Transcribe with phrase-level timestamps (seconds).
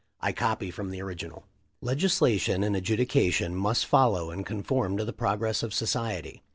[0.19, 1.45] I copy from the original.
[1.79, 6.41] "Legislation and adjudication must follow and conform to the progress of society.